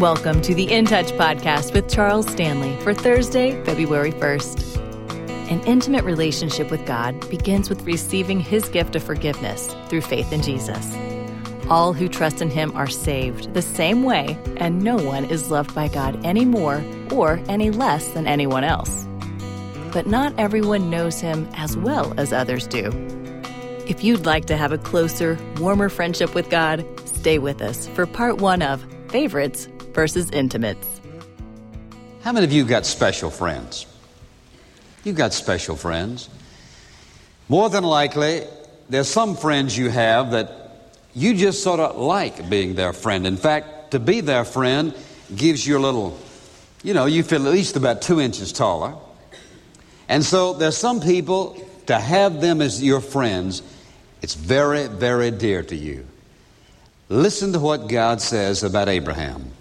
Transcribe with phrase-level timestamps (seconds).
[0.00, 5.50] Welcome to the In Touch podcast with Charles Stanley for Thursday, February 1st.
[5.50, 10.40] An intimate relationship with God begins with receiving His gift of forgiveness through faith in
[10.40, 10.94] Jesus.
[11.68, 15.74] All who trust in Him are saved the same way, and no one is loved
[15.74, 16.80] by God any more
[17.10, 19.04] or any less than anyone else.
[19.92, 22.92] But not everyone knows Him as well as others do.
[23.88, 28.06] If you'd like to have a closer, warmer friendship with God, stay with us for
[28.06, 29.66] part one of Favorites
[29.98, 31.00] versus intimates.
[32.20, 33.84] How many of you got special friends?
[35.02, 36.28] You've got special friends.
[37.48, 38.44] More than likely,
[38.88, 40.52] there's some friends you have that
[41.16, 43.26] you just sort of like being their friend.
[43.26, 44.94] In fact, to be their friend
[45.34, 46.16] gives you a little,
[46.84, 48.94] you know, you feel at least about two inches taller.
[50.08, 53.62] And so there's some people, to have them as your friends,
[54.22, 56.06] it's very, very dear to you.
[57.08, 59.57] Listen to what God says about Abraham.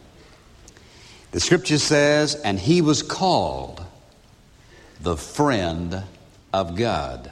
[1.37, 3.85] The scripture says, and he was called
[4.99, 6.01] the friend
[6.51, 7.29] of God.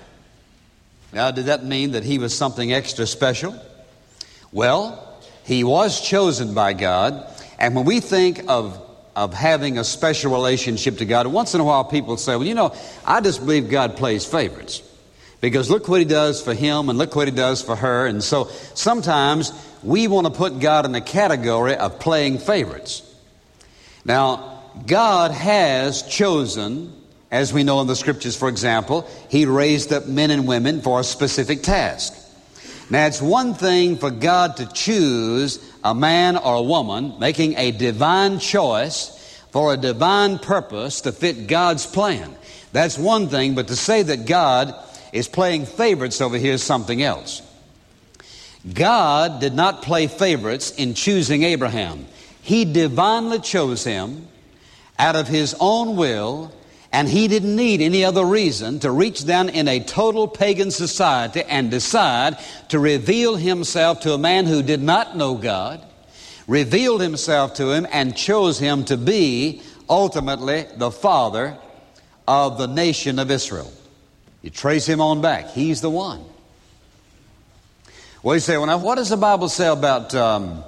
[1.12, 3.60] Now, did that mean that he was something extra special?
[4.52, 8.80] Well, he was chosen by God, and when we think of
[9.16, 12.54] of having a special relationship to God, once in a while people say, Well, you
[12.54, 12.76] know,
[13.08, 14.84] I just believe God plays favorites.
[15.42, 18.06] Because look what he does for him and look what he does for her.
[18.06, 23.02] And so sometimes we want to put God in the category of playing favorites.
[24.06, 26.94] Now, God has chosen,
[27.32, 31.00] as we know in the scriptures, for example, He raised up men and women for
[31.00, 32.14] a specific task.
[32.90, 37.72] Now, it's one thing for God to choose a man or a woman, making a
[37.72, 39.12] divine choice
[39.52, 42.36] for a divine purpose to fit God's plan.
[42.74, 44.76] That's one thing, but to say that God
[45.14, 47.42] is playing favorites over here is something else.
[48.72, 52.06] God did not play favorites in choosing Abraham.
[52.46, 54.28] He divinely chose him
[55.00, 56.54] out of his own will,
[56.92, 61.42] and he didn't need any other reason to reach down in a total pagan society
[61.42, 62.38] and decide
[62.70, 65.84] to reveal himself to a man who did not know God,
[66.48, 71.58] revealed himself to him, and chose him to be ultimately the father
[72.28, 73.74] of the nation of Israel.
[74.44, 76.24] You trace him on back, he's the one.
[78.22, 80.14] Well, you say, well, now, what does the Bible say about.
[80.14, 80.64] Um,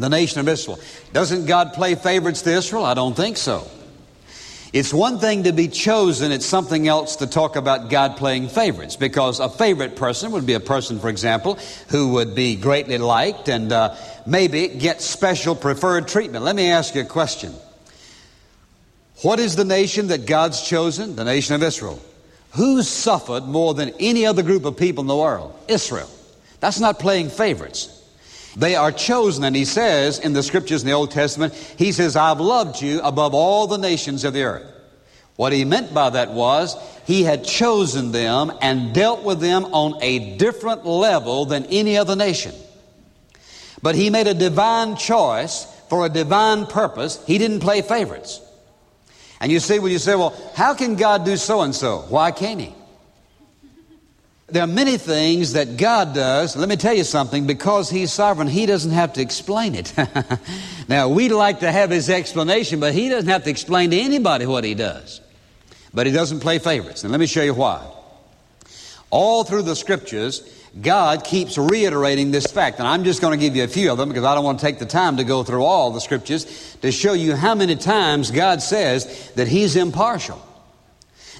[0.00, 0.78] the nation of Israel.
[1.12, 2.84] Doesn't God play favorites to Israel?
[2.84, 3.66] I don't think so.
[4.72, 8.94] It's one thing to be chosen, it's something else to talk about God playing favorites
[8.94, 13.48] because a favorite person would be a person, for example, who would be greatly liked
[13.48, 13.96] and uh,
[14.26, 16.44] maybe get special preferred treatment.
[16.44, 17.52] Let me ask you a question.
[19.22, 21.16] What is the nation that God's chosen?
[21.16, 22.00] The nation of Israel.
[22.52, 25.52] Who suffered more than any other group of people in the world?
[25.66, 26.08] Israel.
[26.60, 27.99] That's not playing favorites.
[28.56, 32.16] They are chosen, and he says in the scriptures in the Old Testament, he says,
[32.16, 34.66] I've loved you above all the nations of the earth.
[35.36, 40.02] What he meant by that was he had chosen them and dealt with them on
[40.02, 42.54] a different level than any other nation.
[43.82, 47.24] But he made a divine choice for a divine purpose.
[47.26, 48.40] He didn't play favorites.
[49.40, 52.04] And you see, when you say, well, how can God do so and so?
[52.08, 52.74] Why can't he?
[54.52, 56.56] There are many things that God does.
[56.56, 57.46] Let me tell you something.
[57.46, 59.92] Because He's sovereign, He doesn't have to explain it.
[60.88, 64.46] now, we'd like to have His explanation, but He doesn't have to explain to anybody
[64.46, 65.20] what He does.
[65.94, 67.04] But He doesn't play favorites.
[67.04, 67.86] And let me show you why.
[69.10, 70.40] All through the Scriptures,
[70.80, 72.78] God keeps reiterating this fact.
[72.78, 74.60] And I'm just going to give you a few of them because I don't want
[74.60, 77.76] to take the time to go through all the Scriptures to show you how many
[77.76, 80.40] times God says that He's impartial.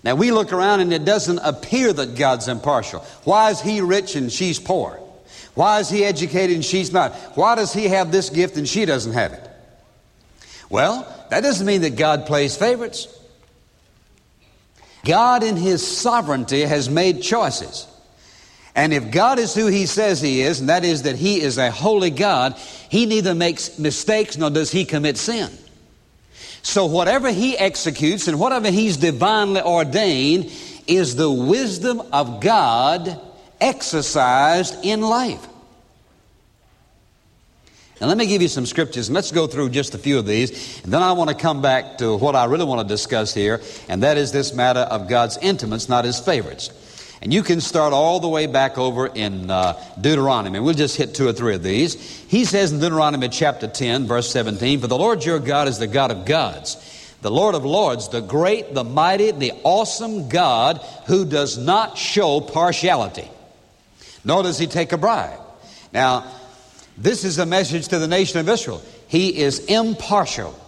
[0.02, 3.00] Now we look around and it doesn't appear that God's impartial.
[3.24, 5.00] Why is he rich and she's poor?
[5.54, 7.12] Why is he educated and she's not?
[7.36, 9.50] Why does he have this gift and she doesn't have it?
[10.70, 13.08] Well, that doesn't mean that God plays favorites.
[15.04, 17.86] God, in his sovereignty, has made choices.
[18.74, 21.58] And if God is who he says he is, and that is that he is
[21.58, 22.56] a holy God,
[22.88, 25.50] he neither makes mistakes nor does he commit sin.
[26.62, 30.52] So whatever he executes and whatever he's divinely ordained
[30.86, 33.20] is the wisdom of God
[33.60, 35.46] exercised in life.
[38.00, 40.26] Now, let me give you some scriptures, and let's go through just a few of
[40.26, 40.82] these.
[40.82, 43.60] And then I want to come back to what I really want to discuss here,
[43.90, 46.70] and that is this matter of God's intimates, not his favorites.
[47.22, 50.58] And you can start all the way back over in uh, Deuteronomy.
[50.58, 51.94] We'll just hit two or three of these.
[52.28, 55.86] He says in Deuteronomy chapter 10, verse 17, For the Lord your God is the
[55.86, 56.78] God of gods,
[57.20, 62.40] the Lord of lords, the great, the mighty, the awesome God who does not show
[62.40, 63.30] partiality,
[64.24, 65.40] nor does he take a bribe.
[65.92, 66.24] Now,
[66.96, 68.82] this is a message to the nation of Israel.
[69.08, 70.58] He is impartial.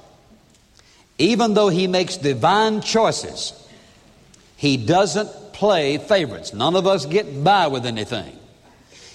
[1.19, 3.52] Even though he makes divine choices,
[4.56, 5.31] he doesn't
[5.62, 6.52] play favorites.
[6.52, 8.36] None of us get by with anything.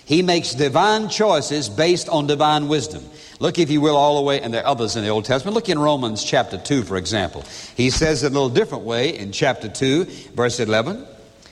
[0.06, 3.04] He makes divine choices based on divine wisdom.
[3.42, 5.56] Look, if you will, all the way, and there are others in the Old Testament.
[5.56, 7.44] Look in Romans chapter 2, for example.
[7.76, 10.06] He says it a little different way in chapter 2,
[10.36, 11.06] verse 11.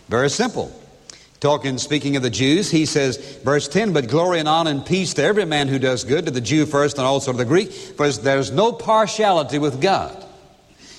[0.08, 0.72] Very simple.
[1.42, 5.14] Talking, speaking of the Jews, he says, verse 10, but glory and honor and peace
[5.16, 7.70] to every man who does good, to the Jew first and also to the Greek,
[7.74, 10.25] for there's no partiality with God.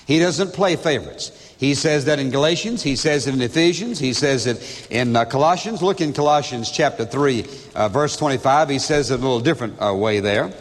[0.06, 1.32] He doesn't play favorites.
[1.58, 5.24] He says that in Galatians, he says it in Ephesians, he says it in uh,
[5.24, 5.82] Colossians.
[5.82, 7.44] Look in Colossians chapter 3,
[7.74, 8.68] uh, verse 25.
[8.68, 10.52] He says it a little different uh, way there.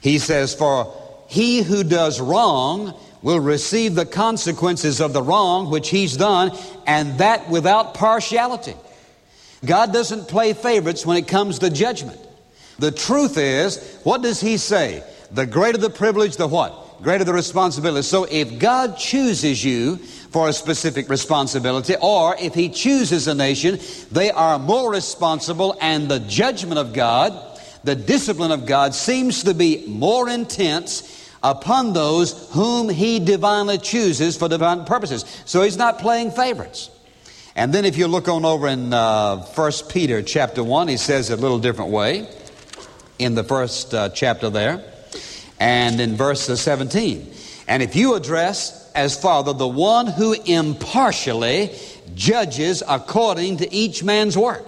[0.00, 0.96] He says, For
[1.28, 6.56] he who does wrong will receive the consequences of the wrong which he's done,
[6.86, 8.74] and that without partiality.
[9.64, 12.18] God doesn't play favorites when it comes to judgment.
[12.78, 15.04] The truth is, what does he say?
[15.32, 16.72] The greater the privilege, the what?
[17.02, 18.02] Greater the responsibility.
[18.02, 23.78] So if God chooses you for a specific responsibility, or if He chooses a nation,
[24.10, 29.54] they are more responsible, and the judgment of God, the discipline of God, seems to
[29.54, 35.24] be more intense upon those whom He divinely chooses for divine purposes.
[35.46, 36.90] So He's not playing favorites.
[37.56, 41.30] And then if you look on over in uh, 1 Peter chapter 1, he says
[41.30, 42.28] it a little different way
[43.18, 44.89] in the first uh, chapter there
[45.60, 47.32] and in verse 17.
[47.68, 51.70] And if you address as Father the one who impartially
[52.14, 54.66] judges according to each man's work.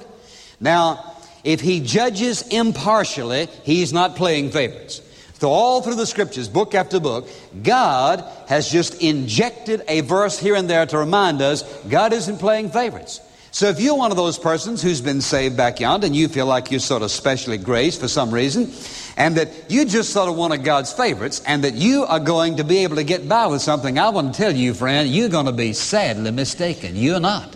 [0.61, 5.03] Now, if he judges impartially, he's not playing favorites.
[5.41, 7.29] So, all through the scriptures, book after book,
[7.65, 12.71] God has just injected a verse here and there to remind us God isn't playing
[12.71, 13.21] favorites.
[13.55, 16.47] So if you're one of those persons who's been saved back yonder and you feel
[16.47, 18.73] like you're sort of specially graced for some reason,
[19.19, 22.57] and that you just sort of one of God's favorites, and that you are going
[22.57, 25.29] to be able to get by with something, I want to tell you, friend, you're
[25.29, 26.97] going to be sadly mistaken.
[26.97, 27.55] You're not.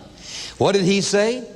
[0.59, 1.49] What did he say?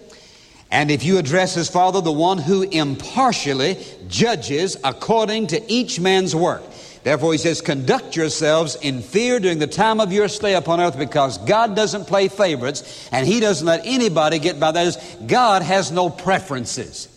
[0.71, 3.77] And if you address his Father, the one who impartially
[4.09, 6.63] judges according to each man's work.
[7.03, 10.99] Therefore, he says, conduct yourselves in fear during the time of your stay upon earth
[10.99, 14.73] because God doesn't play favorites and he doesn't let anybody get by.
[14.73, 17.09] That is, God has no preferences.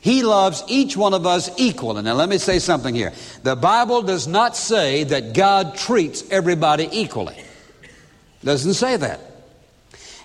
[0.00, 2.02] He loves each one of us equally.
[2.02, 3.12] Now, let me say something here.
[3.42, 7.36] The Bible does not say that God treats everybody equally.
[8.42, 9.20] Doesn't say that.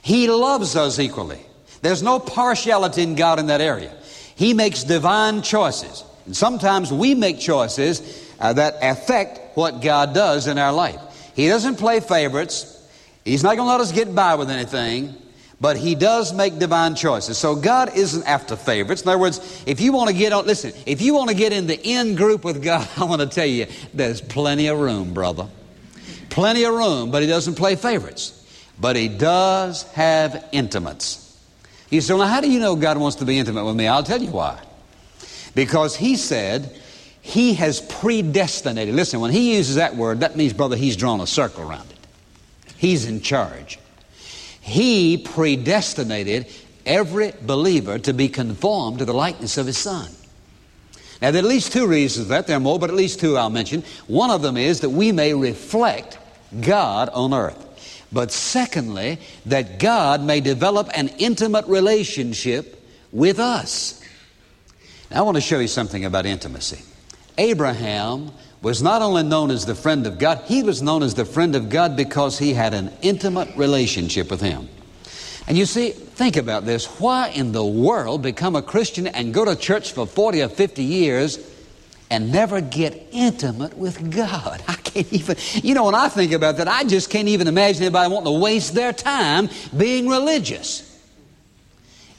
[0.01, 1.39] He loves us equally.
[1.81, 3.93] There's no partiality in God in that area.
[4.35, 6.03] He makes divine choices.
[6.25, 10.99] And sometimes we make choices uh, that affect what God does in our life.
[11.33, 12.69] He doesn't play favorites.
[13.23, 15.15] He's not going to let us get by with anything,
[15.61, 17.37] but He does make divine choices.
[17.37, 19.03] So God isn't after favorites.
[19.03, 21.53] In other words, if you want to get on, listen, if you want to get
[21.53, 25.13] in the in group with God, I want to tell you, there's plenty of room,
[25.13, 25.47] brother.
[26.29, 28.39] Plenty of room, but He doesn't play favorites.
[28.77, 31.21] But He does have intimates.
[31.89, 33.87] You say, well, how do you know God wants to be intimate with me?
[33.87, 34.59] I'll tell you why.
[35.55, 36.77] Because He said,
[37.25, 38.93] he has predestinated.
[38.93, 41.97] Listen, when he uses that word, that means, brother, he's drawn a circle around it.
[42.75, 43.79] He's in charge.
[44.59, 46.47] He predestinated
[46.85, 50.11] every believer to be conformed to the likeness of his son.
[51.21, 52.47] Now, there are at least two reasons for that.
[52.47, 53.83] There are more, but at least two I'll mention.
[54.07, 56.17] One of them is that we may reflect
[56.59, 57.57] God on earth.
[58.11, 64.03] But secondly, that God may develop an intimate relationship with us.
[65.09, 66.83] Now, I want to show you something about intimacy.
[67.37, 68.31] Abraham
[68.63, 71.55] was not only known as the friend of God, he was known as the friend
[71.55, 74.69] of God because he had an intimate relationship with him.
[75.47, 76.85] And you see, think about this.
[76.99, 80.81] Why in the world become a Christian and go to church for 40 or 50
[80.81, 81.39] years
[82.09, 84.63] and never get intimate with God?
[84.69, 87.83] I can't even, you know, when I think about that, I just can't even imagine
[87.83, 90.89] anybody wanting to waste their time being religious.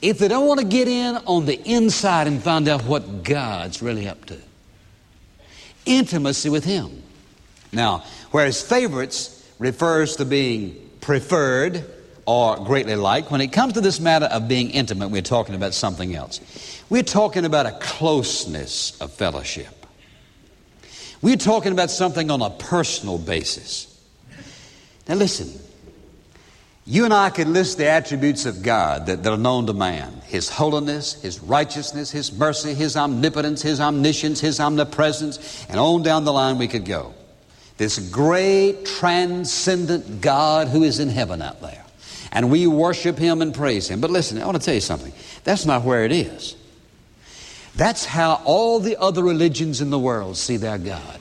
[0.03, 3.81] If they don't want to get in on the inside and find out what God's
[3.81, 4.39] really up to
[5.85, 7.03] intimacy with Him.
[7.71, 11.85] Now, whereas favorites refers to being preferred
[12.25, 15.73] or greatly liked, when it comes to this matter of being intimate, we're talking about
[15.73, 16.41] something else.
[16.89, 19.85] We're talking about a closeness of fellowship.
[21.21, 23.91] We're talking about something on a personal basis.
[25.07, 25.59] Now, listen,
[26.87, 30.21] you and I could list the attributes of God that, that, are known to man
[30.25, 36.25] His holiness, His righteousness, His mercy, His omnipotence, His omniscience, His omnipresence, and on down
[36.25, 37.15] the line we could go.
[37.77, 41.83] This great transcendent God who is in heaven out there.
[42.31, 43.99] And we worship Him and praise Him.
[43.99, 45.13] But listen, I want to tell you something.
[45.43, 46.55] That's not where it is.
[47.75, 51.19] That's how all the other religions in the world see their God.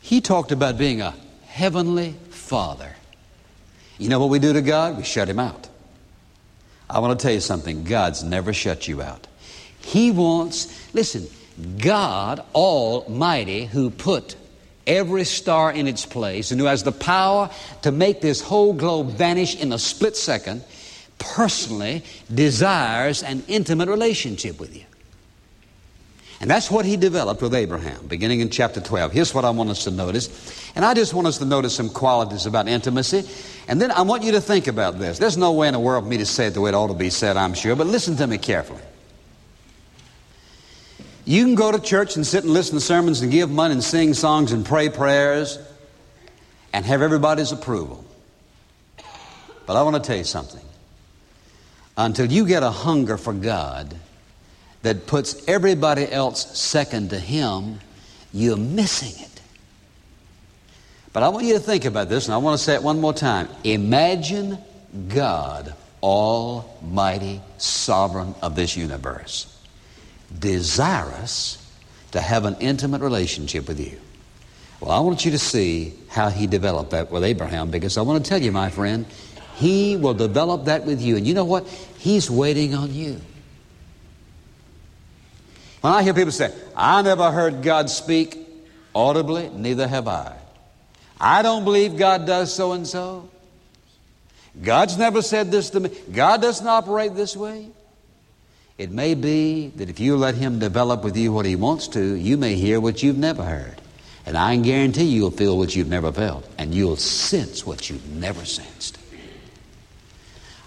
[0.00, 1.14] He talked about being a
[1.46, 2.94] heavenly father.
[3.98, 4.96] You know what we do to God?
[4.96, 5.68] We shut him out.
[6.88, 9.26] I want to tell you something God's never shut you out.
[9.80, 11.26] He wants, listen,
[11.78, 14.36] God Almighty, who put
[14.86, 17.50] every star in its place and who has the power
[17.82, 20.64] to make this whole globe vanish in a split second,
[21.18, 24.84] personally desires an intimate relationship with you.
[26.44, 29.12] And that's what he developed with Abraham, beginning in chapter 12.
[29.12, 30.28] Here's what I want us to notice.
[30.76, 33.26] And I just want us to notice some qualities about intimacy.
[33.66, 35.18] And then I want you to think about this.
[35.18, 36.88] There's no way in the world for me to say it the way it ought
[36.88, 38.82] to be said, I'm sure, but listen to me carefully.
[41.24, 43.82] You can go to church and sit and listen to sermons and give money and
[43.82, 45.58] sing songs and pray prayers
[46.74, 48.04] and have everybody's approval.
[49.64, 50.60] But I want to tell you something.
[51.96, 53.96] Until you get a hunger for God
[54.84, 57.80] that puts everybody else second to Him,
[58.32, 59.40] you're missing it.
[61.12, 63.00] But I want you to think about this, and I want to say it one
[63.00, 63.48] more time.
[63.64, 64.58] Imagine
[65.08, 69.50] God, Almighty, Sovereign of this universe
[70.38, 71.58] desirous
[72.10, 73.98] to have an intimate relationship with you.
[74.80, 78.24] Well, I want you to see how he developed that with Abraham because I want
[78.24, 79.06] to tell you, my friend,
[79.54, 81.16] he will develop that with you.
[81.16, 81.66] And you know what?
[81.98, 83.20] He's waiting on you.
[85.84, 88.38] When I hear people say, I never heard God speak
[88.94, 90.34] audibly, neither have I.
[91.20, 93.28] I don't believe God does so and so.
[94.62, 95.90] God's never said this to me.
[96.10, 97.68] God doesn't operate this way.
[98.78, 102.14] It may be that if you let Him develop with you what He wants to,
[102.14, 103.78] you may hear what you've never heard.
[104.24, 106.48] And I guarantee you'll feel what you've never felt.
[106.56, 108.96] And you'll sense what you've never sensed.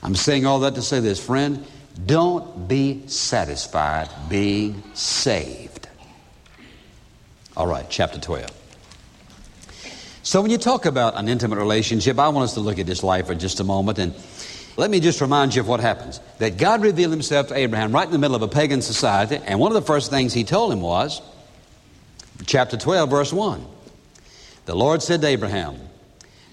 [0.03, 1.65] I'm saying all that to say this, friend.
[2.05, 5.87] Don't be satisfied being saved.
[7.55, 8.51] All right, chapter 12.
[10.21, 13.01] So, when you talk about an intimate relationship, I want us to look at this
[13.01, 14.13] life for just a moment and
[14.77, 16.19] let me just remind you of what happens.
[16.37, 19.59] That God revealed himself to Abraham right in the middle of a pagan society, and
[19.59, 21.19] one of the first things he told him was,
[22.45, 23.65] chapter 12, verse 1.
[24.65, 25.79] The Lord said to Abraham,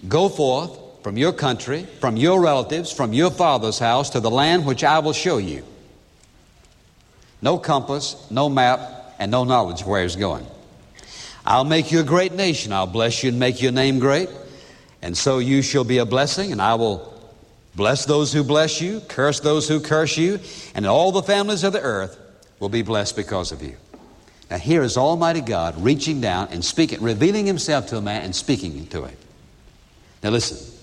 [0.09, 4.67] Go forth from your country, from your relatives, from your father's house to the land
[4.67, 5.63] which I will show you.
[7.41, 10.45] No compass, no map, and no knowledge of where he's going.
[11.47, 12.73] I'll make you a great nation.
[12.73, 14.29] I'll bless you and make your name great.
[15.01, 17.15] And so you shall be a blessing, and I will
[17.75, 20.39] Bless those who bless you, curse those who curse you,
[20.75, 22.17] and all the families of the earth
[22.61, 23.77] will be blessed because of you.
[24.51, 28.37] Now, here is Almighty God reaching down and speaking, revealing Himself to a man and
[28.37, 29.17] speaking to him.
[30.23, 30.74] Now, listen.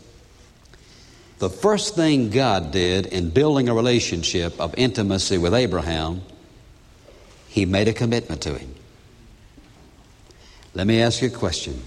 [1.41, 6.21] The first thing God did in building a relationship of intimacy with Abraham,
[7.47, 8.75] He made a commitment to him.
[10.75, 11.81] Let me ask you a question.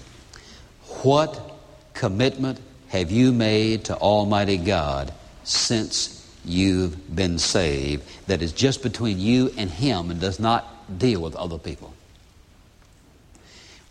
[1.03, 1.57] What
[1.93, 2.59] commitment
[2.89, 5.13] have you made to Almighty God
[5.45, 11.21] since you've been saved that is just between you and Him and does not deal
[11.21, 11.93] with other people?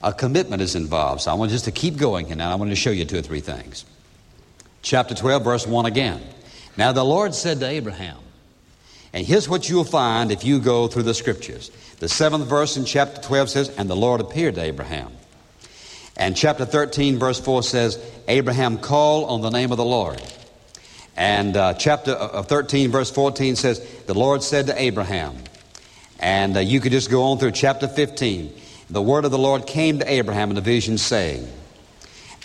[0.03, 1.23] A commitment is involved.
[1.23, 3.17] So I want just to keep going, and now I want to show you two
[3.17, 3.87] or three things.
[4.85, 6.21] Chapter 12, verse 1 again.
[6.77, 8.19] Now the Lord said to Abraham,
[9.15, 11.71] and here's what you'll find if you go through the scriptures.
[12.01, 15.11] The seventh verse in chapter 12 says, And the Lord appeared to Abraham.
[16.19, 17.99] And chapter 13, verse 4 says,
[18.29, 20.21] Abraham called on the name of the Lord.
[21.17, 25.35] And uh, chapter uh, 13, verse 14 says, The Lord said to Abraham.
[26.21, 28.53] And uh, you could just go on through chapter 15.
[28.91, 31.49] The word of the Lord came to Abraham in a vision saying,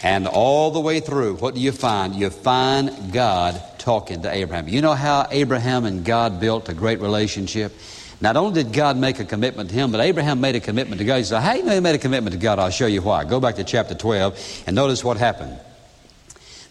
[0.02, 2.16] and all the way through, what do you find?
[2.16, 4.68] You find God talking to Abraham.
[4.68, 7.74] You know how Abraham and God built a great relationship?
[8.22, 11.06] Not only did God make a commitment to him, but Abraham made a commitment to
[11.06, 11.18] God.
[11.18, 12.60] He said, How do you know he made a commitment to God?
[12.60, 13.24] I'll show you why.
[13.24, 15.58] Go back to chapter 12 and notice what happened.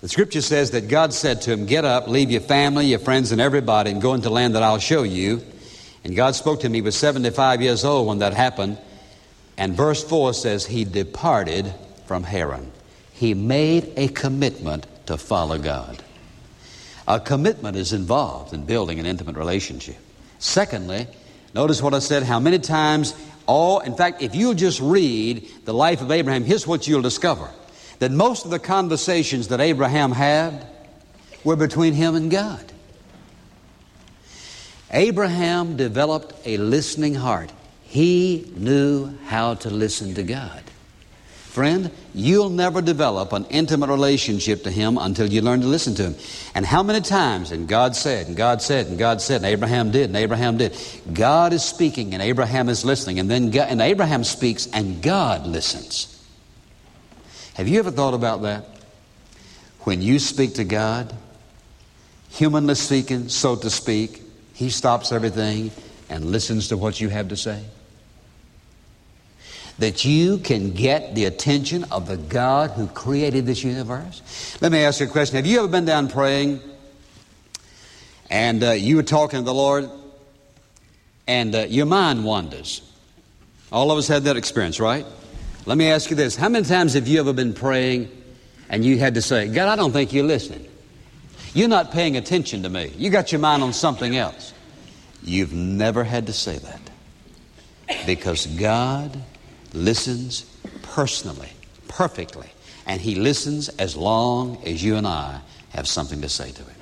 [0.00, 3.32] The scripture says that God said to him, Get up, leave your family, your friends,
[3.32, 5.42] and everybody, and go into land that I'll show you.
[6.04, 6.74] And God spoke to him.
[6.74, 8.78] He was 75 years old when that happened.
[9.56, 11.74] And verse 4 says, He departed
[12.06, 12.70] from Haran.
[13.18, 16.02] He made a commitment to follow God.
[17.06, 19.96] A commitment is involved in building an intimate relationship.
[20.38, 21.06] Secondly,
[21.54, 23.14] Notice what I said, how many times
[23.46, 27.50] all, in fact, if you'll just read the life of Abraham, here's what you'll discover
[27.98, 30.66] that most of the conversations that Abraham had
[31.42, 32.72] were between him and God.
[34.92, 37.50] Abraham developed a listening heart.
[37.82, 40.62] He knew how to listen to God.
[41.58, 46.04] Friend, you'll never develop an intimate relationship to Him until you learn to listen to
[46.04, 46.14] Him.
[46.54, 49.90] And how many times, and God said, and God said, and God said, and Abraham
[49.90, 50.76] did, and Abraham did.
[51.12, 55.48] God is speaking, and Abraham is listening, and then God, and Abraham speaks, and God
[55.48, 56.24] listens.
[57.54, 58.64] Have you ever thought about that?
[59.80, 61.12] When you speak to God,
[62.28, 64.22] humanly speaking, so to speak,
[64.54, 65.72] He stops everything
[66.08, 67.64] and listens to what you have to say
[69.78, 74.22] that you can get the attention of the God who created this universe?
[74.60, 75.36] Let me ask you a question.
[75.36, 76.60] Have you ever been down praying
[78.28, 79.88] and uh, you were talking to the Lord
[81.26, 82.82] and uh, your mind wanders?
[83.70, 85.06] All of us had that experience, right?
[85.64, 86.34] Let me ask you this.
[86.34, 88.10] How many times have you ever been praying
[88.68, 90.66] and you had to say, God, I don't think you're listening?
[91.54, 92.92] You're not paying attention to me.
[92.96, 94.52] You got your mind on something else.
[95.22, 96.80] You've never had to say that
[98.06, 99.22] because God
[99.72, 100.44] listens
[100.82, 101.50] personally,
[101.88, 102.48] perfectly,
[102.86, 106.76] and He listens as long as you and I have something to say to Him.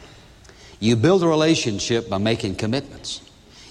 [0.80, 3.22] You build a relationship by making commitments.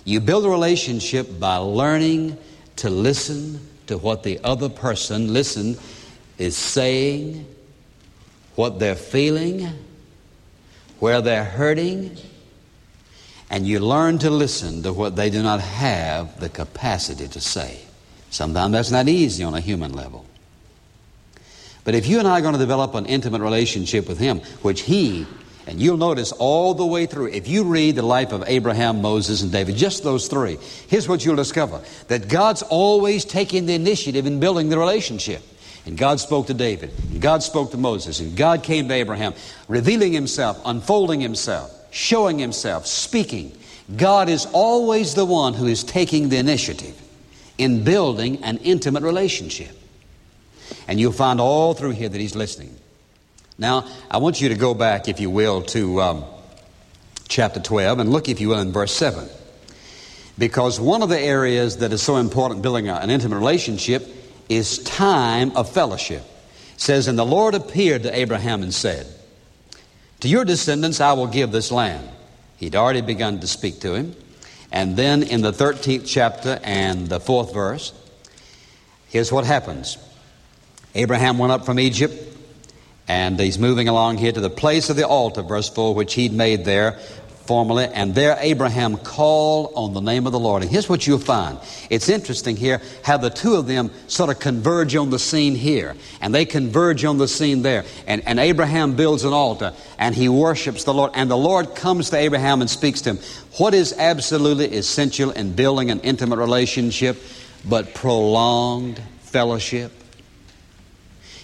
[0.04, 2.38] You build a relationship by learning
[2.78, 5.78] to listen to what the other person, listen,
[6.38, 7.46] is saying,
[8.56, 9.68] what they're feeling,
[11.00, 12.18] where they're hurting,
[13.50, 17.85] and you learn to listen to what they do not have the capacity to say.
[18.36, 20.26] Sometimes that's not easy on a human level.
[21.86, 24.82] But if you and I are going to develop an intimate relationship with Him, which
[24.82, 25.26] He,
[25.66, 29.42] and you'll notice all the way through, if you read the life of Abraham, Moses,
[29.42, 30.58] and David, just those three,
[30.90, 35.42] here's what you'll discover that God's always taking the initiative in building the relationship.
[35.86, 39.34] And God spoke to David, and God spoke to Moses, and God came to Abraham,
[39.70, 43.58] revealing Himself, unfolding Himself, showing Himself, speaking.
[43.96, 47.02] God is always the one who is taking the initiative
[47.58, 49.78] in building an intimate relationship.
[50.88, 52.76] And you'll find all through here that he's listening.
[53.58, 56.26] Now, I want you to go back, if you will, to um,
[57.28, 59.28] chapter 12 and look, if you will, in verse 7.
[60.38, 64.06] Because one of the areas that is so important building an intimate relationship
[64.50, 66.24] is time of fellowship.
[66.74, 69.08] It says, And the Lord appeared to Abraham and said,
[70.20, 72.10] To your descendants I will give this land.
[72.58, 74.16] He'd already begun to speak to him.
[74.72, 77.94] And then in the 13th chapter and the fourth verse,
[79.10, 79.98] here's what happens.
[80.94, 82.14] Abraham went up from Egypt,
[83.08, 86.34] and he's moving along here to the place of the altar, verse 4, which he'd
[86.34, 87.00] made there
[87.46, 87.86] formerly.
[87.86, 90.62] And there Abraham called on the name of the Lord.
[90.62, 91.60] And here's what you'll find.
[91.90, 95.96] It's interesting here how the two of them sort of converge on the scene here.
[96.22, 97.86] And they converge on the scene there.
[98.08, 101.12] And, and Abraham builds an altar and he worships the Lord.
[101.14, 103.20] And the Lord comes to Abraham and speaks to him.
[103.58, 107.22] What is absolutely essential in building an intimate relationship
[107.68, 109.92] but prolonged fellowship?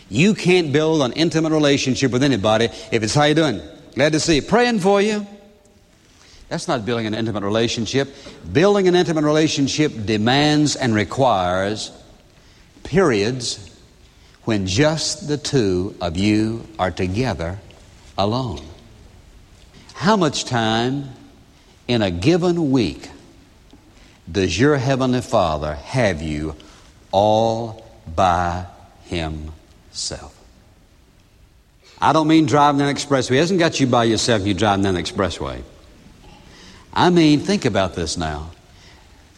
[0.09, 3.61] You can't build an intimate relationship with anybody if it's how you doing.
[3.95, 4.41] Glad to see you.
[4.41, 5.25] Praying for you.
[6.51, 8.13] That's not building an intimate relationship.
[8.51, 11.93] Building an intimate relationship demands and requires
[12.83, 13.73] periods
[14.43, 17.57] when just the two of you are together
[18.17, 18.59] alone.
[19.93, 21.11] How much time
[21.87, 23.09] in a given week
[24.29, 26.57] does your Heavenly Father have you
[27.13, 28.65] all by
[29.05, 30.37] Himself?
[32.01, 33.29] I don't mean driving an expressway.
[33.29, 35.63] He hasn't got you by yourself You're driving an expressway.
[36.93, 38.51] I mean, think about this now.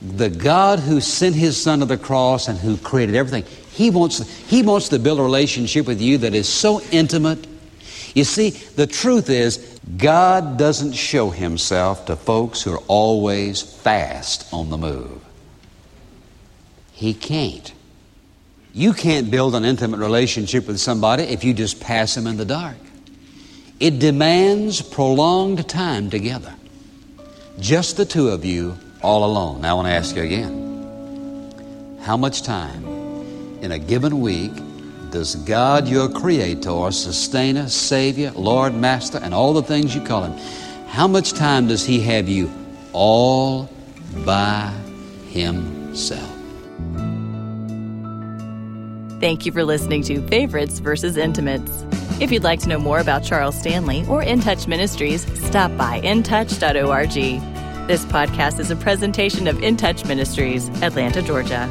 [0.01, 4.27] The God who sent his son to the cross and who created everything, he wants,
[4.47, 7.47] he wants to build a relationship with you that is so intimate.
[8.13, 14.51] You see, the truth is, God doesn't show himself to folks who are always fast
[14.53, 15.23] on the move.
[16.91, 17.73] He can't.
[18.73, 22.45] You can't build an intimate relationship with somebody if you just pass them in the
[22.45, 22.77] dark.
[23.79, 26.55] It demands prolonged time together.
[27.59, 29.61] Just the two of you all alone.
[29.61, 31.99] Now I want to ask you again.
[32.01, 32.83] How much time
[33.61, 34.51] in a given week
[35.11, 40.37] does God, your Creator, Sustainer, Savior, Lord, Master, and all the things you call Him,
[40.87, 42.51] how much time does He have you
[42.91, 43.69] all
[44.25, 44.73] by
[45.29, 46.29] Himself?
[49.19, 51.85] Thank you for listening to Favorites versus Intimates.
[52.19, 55.99] If you'd like to know more about Charles Stanley or In Touch Ministries, stop by
[56.01, 57.13] intouch.org.
[57.87, 61.67] This podcast is a presentation of In Touch Ministries, Atlanta, Georgia.